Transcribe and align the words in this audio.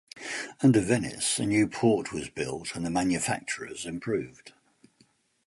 Under 0.63 0.79
Venice 0.79 1.37
a 1.37 1.45
new 1.45 1.67
port 1.67 2.11
was 2.11 2.27
built 2.27 2.75
and 2.75 2.83
the 2.83 2.89
manufacturers 2.89 3.85
improved. 3.85 4.51